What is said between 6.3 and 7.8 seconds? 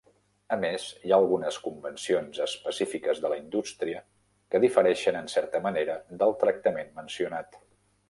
tractament mencionat.